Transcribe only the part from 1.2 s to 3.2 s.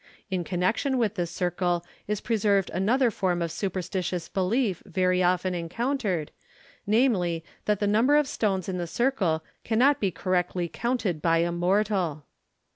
circle is preserved another